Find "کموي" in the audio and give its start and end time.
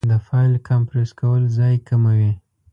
1.87-2.31